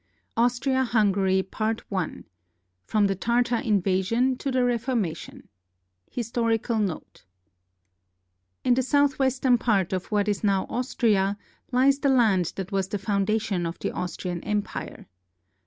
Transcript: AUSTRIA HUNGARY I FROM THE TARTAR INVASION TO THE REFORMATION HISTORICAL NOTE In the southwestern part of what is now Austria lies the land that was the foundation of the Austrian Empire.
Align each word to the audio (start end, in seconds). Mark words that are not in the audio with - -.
AUSTRIA 0.35 0.83
HUNGARY 0.85 1.47
I 1.59 2.23
FROM 2.87 3.05
THE 3.05 3.13
TARTAR 3.13 3.57
INVASION 3.57 4.35
TO 4.37 4.49
THE 4.49 4.63
REFORMATION 4.63 5.47
HISTORICAL 6.09 6.79
NOTE 6.79 7.23
In 8.63 8.73
the 8.73 8.81
southwestern 8.81 9.59
part 9.59 9.93
of 9.93 10.07
what 10.07 10.27
is 10.27 10.43
now 10.43 10.65
Austria 10.71 11.37
lies 11.71 11.99
the 11.99 12.09
land 12.09 12.53
that 12.55 12.71
was 12.71 12.87
the 12.87 12.97
foundation 12.97 13.67
of 13.67 13.77
the 13.77 13.91
Austrian 13.91 14.41
Empire. 14.43 15.05